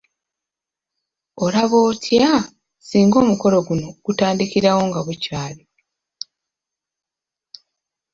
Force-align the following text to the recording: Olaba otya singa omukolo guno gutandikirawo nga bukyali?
Olaba 1.45 1.77
otya 1.89 2.31
singa 2.87 3.17
omukolo 3.23 3.57
guno 3.67 3.87
gutandikirawo 4.05 4.81
nga 4.89 4.99
bukyali? 5.05 5.63